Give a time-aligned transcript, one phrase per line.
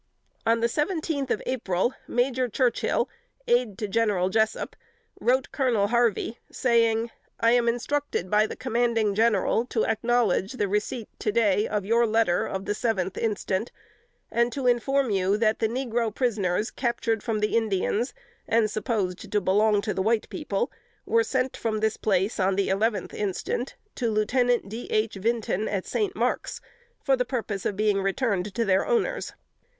[0.47, 3.07] On the seventeenth of April, Major Churchill,
[3.47, 4.75] aid to General Jessup,
[5.19, 11.07] wrote Colonel Harney, saying, "I am instructed by the commanding General to acknowledge the receipt
[11.19, 13.71] to day of your letter of the seventh instant,
[14.31, 18.11] and to inform you that the negro prisoners captured from the Indians,
[18.47, 20.71] and supposed to belong to the white people,
[21.05, 24.87] were sent from this place, on the eleventh instant, to Lieutenant D.
[24.89, 25.13] H.
[25.13, 26.15] Vinton, at St.
[26.15, 26.59] Marks,
[27.03, 29.33] for the purpose of being returned to their owners.